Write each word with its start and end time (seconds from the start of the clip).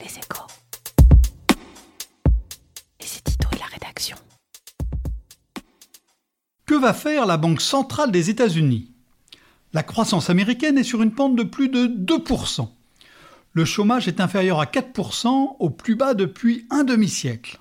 Les 0.00 0.06
échos. 0.06 0.46
Et 3.00 3.04
c'est 3.04 3.24
Tito 3.24 3.48
et 3.52 3.58
la 3.58 3.66
rédaction. 3.66 4.16
Que 6.66 6.74
va 6.74 6.92
faire 6.94 7.26
la 7.26 7.36
Banque 7.36 7.60
centrale 7.60 8.12
des 8.12 8.30
États-Unis? 8.30 8.92
La 9.72 9.82
croissance 9.82 10.30
américaine 10.30 10.78
est 10.78 10.84
sur 10.84 11.02
une 11.02 11.14
pente 11.14 11.36
de 11.36 11.42
plus 11.42 11.68
de 11.68 11.86
2%. 11.86 12.68
Le 13.52 13.64
chômage 13.64 14.06
est 14.08 14.20
inférieur 14.20 14.60
à 14.60 14.66
4% 14.66 15.56
au 15.58 15.70
plus 15.70 15.96
bas 15.96 16.14
depuis 16.14 16.66
un 16.70 16.84
demi-siècle. 16.84 17.58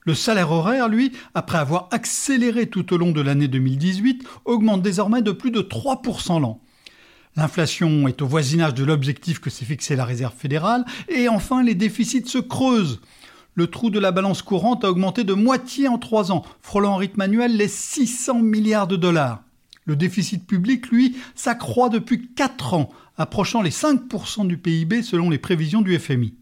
Le 0.00 0.14
salaire 0.14 0.52
horaire, 0.52 0.88
lui, 0.88 1.12
après 1.34 1.58
avoir 1.58 1.88
accéléré 1.90 2.68
tout 2.68 2.94
au 2.94 2.96
long 2.96 3.10
de 3.10 3.20
l'année 3.20 3.48
2018, 3.48 4.26
augmente 4.44 4.82
désormais 4.82 5.20
de 5.20 5.32
plus 5.32 5.50
de 5.50 5.60
3% 5.60 6.40
l'an. 6.40 6.60
L'inflation 7.36 8.08
est 8.08 8.22
au 8.22 8.26
voisinage 8.26 8.74
de 8.74 8.84
l'objectif 8.84 9.40
que 9.40 9.50
s'est 9.50 9.66
fixé 9.66 9.94
la 9.94 10.06
Réserve 10.06 10.34
fédérale, 10.34 10.86
et 11.08 11.28
enfin 11.28 11.62
les 11.62 11.74
déficits 11.74 12.26
se 12.26 12.38
creusent. 12.38 13.00
Le 13.54 13.66
trou 13.66 13.90
de 13.90 13.98
la 13.98 14.10
balance 14.10 14.42
courante 14.42 14.84
a 14.84 14.90
augmenté 14.90 15.22
de 15.22 15.34
moitié 15.34 15.88
en 15.88 15.98
trois 15.98 16.32
ans, 16.32 16.44
frôlant 16.62 16.92
en 16.92 16.96
rythme 16.96 17.20
annuel 17.20 17.56
les 17.56 17.68
600 17.68 18.40
milliards 18.40 18.86
de 18.86 18.96
dollars. 18.96 19.42
Le 19.84 19.96
déficit 19.96 20.46
public, 20.46 20.88
lui, 20.88 21.16
s'accroît 21.34 21.88
depuis 21.90 22.28
4 22.34 22.74
ans, 22.74 22.90
approchant 23.18 23.62
les 23.62 23.70
5% 23.70 24.46
du 24.46 24.56
PIB 24.56 25.02
selon 25.02 25.30
les 25.30 25.38
prévisions 25.38 25.82
du 25.82 25.98
FMI. 25.98 26.34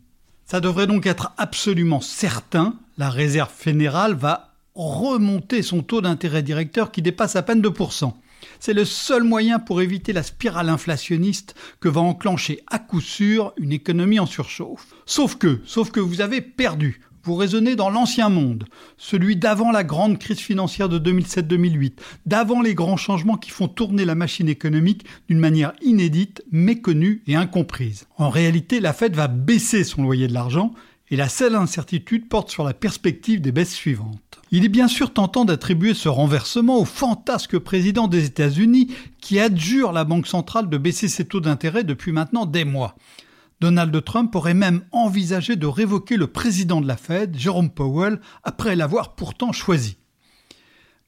Ça 0.46 0.60
devrait 0.60 0.86
donc 0.86 1.06
être 1.06 1.32
absolument 1.38 2.00
certain, 2.00 2.76
la 2.98 3.10
Réserve 3.10 3.52
fédérale 3.52 4.14
va 4.14 4.54
remonter 4.74 5.62
son 5.62 5.82
taux 5.82 6.00
d'intérêt 6.00 6.42
directeur 6.42 6.90
qui 6.90 7.02
dépasse 7.02 7.36
à 7.36 7.42
peine 7.42 7.62
2%. 7.62 8.12
C'est 8.60 8.74
le 8.74 8.84
seul 8.84 9.24
moyen 9.24 9.58
pour 9.58 9.80
éviter 9.80 10.12
la 10.12 10.22
spirale 10.22 10.68
inflationniste 10.68 11.54
que 11.80 11.88
va 11.88 12.00
enclencher 12.00 12.60
à 12.70 12.78
coup 12.78 13.00
sûr 13.00 13.52
une 13.56 13.72
économie 13.72 14.18
en 14.18 14.26
surchauffe. 14.26 14.86
Sauf 15.06 15.36
que, 15.36 15.60
sauf 15.64 15.90
que 15.90 16.00
vous 16.00 16.20
avez 16.20 16.40
perdu. 16.40 17.00
Vous 17.24 17.36
raisonnez 17.36 17.74
dans 17.74 17.88
l'ancien 17.88 18.28
monde, 18.28 18.66
celui 18.98 19.36
d'avant 19.36 19.70
la 19.70 19.82
grande 19.82 20.18
crise 20.18 20.40
financière 20.40 20.90
de 20.90 20.98
2007-2008, 20.98 21.94
d'avant 22.26 22.60
les 22.60 22.74
grands 22.74 22.98
changements 22.98 23.38
qui 23.38 23.50
font 23.50 23.66
tourner 23.66 24.04
la 24.04 24.14
machine 24.14 24.48
économique 24.48 25.06
d'une 25.26 25.38
manière 25.38 25.72
inédite, 25.80 26.42
méconnue 26.52 27.22
et 27.26 27.34
incomprise. 27.34 28.06
En 28.18 28.28
réalité, 28.28 28.78
la 28.78 28.92
Fed 28.92 29.16
va 29.16 29.28
baisser 29.28 29.84
son 29.84 30.02
loyer 30.02 30.28
de 30.28 30.34
l'argent 30.34 30.74
et 31.10 31.16
la 31.16 31.30
seule 31.30 31.54
incertitude 31.54 32.28
porte 32.28 32.50
sur 32.50 32.62
la 32.62 32.74
perspective 32.74 33.40
des 33.40 33.52
baisses 33.52 33.74
suivantes. 33.74 34.20
Il 34.56 34.64
est 34.64 34.68
bien 34.68 34.86
sûr 34.86 35.12
tentant 35.12 35.44
d'attribuer 35.44 35.94
ce 35.94 36.08
renversement 36.08 36.78
au 36.78 36.84
fantasque 36.84 37.58
président 37.58 38.06
des 38.06 38.26
États-Unis 38.26 38.94
qui 39.20 39.40
adjure 39.40 39.90
la 39.90 40.04
Banque 40.04 40.28
centrale 40.28 40.68
de 40.68 40.78
baisser 40.78 41.08
ses 41.08 41.24
taux 41.24 41.40
d'intérêt 41.40 41.82
depuis 41.82 42.12
maintenant 42.12 42.46
des 42.46 42.64
mois. 42.64 42.94
Donald 43.60 44.04
Trump 44.04 44.32
aurait 44.36 44.54
même 44.54 44.84
envisagé 44.92 45.56
de 45.56 45.66
révoquer 45.66 46.16
le 46.16 46.28
président 46.28 46.80
de 46.80 46.86
la 46.86 46.96
Fed, 46.96 47.36
Jerome 47.36 47.68
Powell, 47.68 48.20
après 48.44 48.76
l'avoir 48.76 49.16
pourtant 49.16 49.50
choisi. 49.50 49.96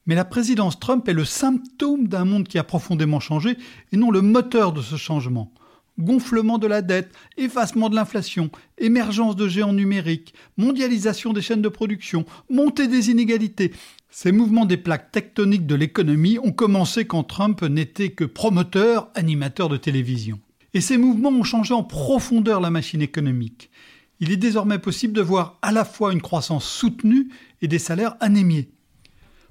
Mais 0.07 0.15
la 0.15 0.25
présidence 0.25 0.77
Trump 0.77 1.07
est 1.07 1.13
le 1.13 1.23
symptôme 1.23 2.09
d'un 2.09 2.25
monde 2.25 2.49
qui 2.49 2.59
a 2.59 2.65
profondément 2.65 3.21
changé 3.21 3.57
et 3.93 3.95
non 3.95 4.11
le 4.11 4.21
moteur 4.21 4.73
de 4.73 4.81
ce 4.81 4.97
changement. 4.97 5.53
Gonflement 5.99 6.57
de 6.57 6.67
la 6.67 6.81
dette, 6.81 7.11
effacement 7.37 7.89
de 7.89 7.95
l'inflation, 7.95 8.51
émergence 8.77 9.35
de 9.35 9.47
géants 9.47 9.73
numériques, 9.73 10.33
mondialisation 10.57 11.33
des 11.33 11.41
chaînes 11.41 11.61
de 11.61 11.69
production, 11.69 12.25
montée 12.49 12.87
des 12.87 13.09
inégalités. 13.09 13.71
Ces 14.09 14.31
mouvements 14.31 14.65
des 14.65 14.77
plaques 14.77 15.11
tectoniques 15.11 15.65
de 15.65 15.75
l'économie 15.75 16.39
ont 16.39 16.51
commencé 16.51 17.05
quand 17.05 17.23
Trump 17.23 17.61
n'était 17.63 18.09
que 18.09 18.23
promoteur, 18.23 19.09
animateur 19.15 19.69
de 19.69 19.77
télévision. 19.77 20.39
Et 20.73 20.81
ces 20.81 20.97
mouvements 20.97 21.29
ont 21.29 21.43
changé 21.43 21.73
en 21.73 21.83
profondeur 21.83 22.61
la 22.61 22.69
machine 22.69 23.01
économique. 23.01 23.71
Il 24.19 24.31
est 24.31 24.37
désormais 24.37 24.79
possible 24.79 25.13
de 25.13 25.21
voir 25.21 25.57
à 25.61 25.71
la 25.71 25.85
fois 25.85 26.13
une 26.13 26.21
croissance 26.21 26.65
soutenue 26.65 27.29
et 27.61 27.67
des 27.67 27.79
salaires 27.79 28.15
anémiés. 28.19 28.69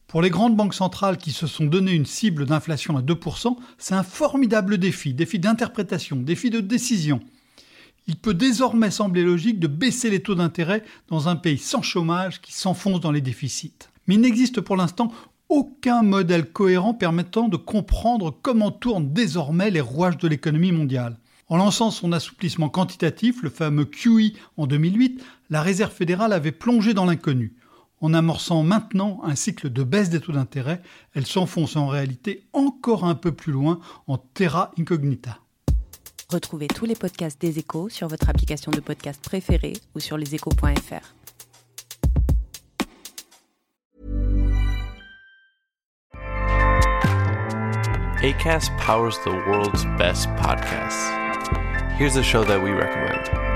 Pour 0.07 0.23
les 0.23 0.31
grandes 0.31 0.55
banques 0.55 0.75
centrales 0.75 1.17
qui 1.17 1.33
se 1.33 1.49
sont 1.49 1.65
donné 1.65 1.91
une 1.93 2.07
cible 2.07 2.47
d'inflation 2.47 2.97
à 2.97 3.03
2%, 3.03 3.57
c'est 3.77 3.95
un 3.95 4.05
formidable 4.05 4.79
défi, 4.79 5.13
défi 5.13 5.41
d'interprétation, 5.41 6.17
défi 6.17 6.49
de 6.49 6.61
décision. 6.61 7.21
Il 8.07 8.15
peut 8.15 8.35
désormais 8.35 8.93
sembler 8.93 9.25
logique 9.25 9.59
de 9.59 9.67
baisser 9.67 10.09
les 10.09 10.23
taux 10.23 10.37
d'intérêt 10.37 10.85
dans 11.09 11.29
un 11.29 11.35
pays 11.35 11.59
sans 11.59 11.83
chômage 11.83 12.41
qui 12.41 12.53
s'enfonce 12.53 13.01
dans 13.01 13.11
les 13.11 13.21
déficits. 13.21 13.75
Mais 14.07 14.15
il 14.15 14.21
n'existe 14.21 14.61
pour 14.61 14.77
l'instant 14.77 15.11
aucun 15.49 16.03
modèle 16.03 16.53
cohérent 16.53 16.95
permettant 16.95 17.49
de 17.49 17.57
comprendre 17.57 18.31
comment 18.43 18.71
tournent 18.71 19.13
désormais 19.13 19.71
les 19.71 19.81
rouages 19.81 20.19
de 20.19 20.29
l'économie 20.29 20.71
mondiale. 20.71 21.17
En 21.49 21.57
lançant 21.57 21.91
son 21.91 22.13
assouplissement 22.13 22.69
quantitatif, 22.69 23.43
le 23.43 23.51
fameux 23.51 23.85
QE 23.85 24.35
en 24.57 24.69
2008, 24.69 25.25
la 25.51 25.63
Réserve 25.63 25.93
fédérale 25.93 26.33
avait 26.33 26.53
plongé 26.53 26.95
dans 26.95 27.05
l'inconnu. 27.07 27.55
En 28.01 28.13
amorçant 28.13 28.63
maintenant 28.63 29.21
un 29.25 29.35
cycle 29.35 29.71
de 29.71 29.83
baisse 29.83 30.11
des 30.11 30.21
taux 30.21 30.33
d'intérêt, 30.33 30.83
elle 31.15 31.27
s'enfonce 31.27 31.77
en 31.77 31.87
réalité 31.87 32.47
encore 32.53 33.05
un 33.05 33.15
peu 33.15 33.33
plus 33.33 33.53
loin 33.53 33.81
en 34.07 34.19
terra 34.19 34.71
incognita. 34.79 35.39
Retrouvez 36.29 36.67
tous 36.67 36.87
les 36.87 36.97
podcasts 36.97 37.41
des 37.41 37.59
échos 37.59 37.89
sur 37.89 38.09
votre 38.09 38.29
application 38.29 38.73
de 38.73 38.81
podcast 38.81 39.23
préférée 39.23 39.75
ou 39.95 40.01
sur 40.01 40.19
leséchos.fr. 40.19 41.15
ACAST 48.23 48.73
powers 48.79 49.17
the 49.25 49.31
world's 49.47 49.85
best 49.97 50.29
podcasts. 50.37 51.13
Here's 51.97 52.17
a 52.17 52.23
show 52.23 52.45
that 52.45 52.61
we 52.61 52.71
recommend. 52.71 53.56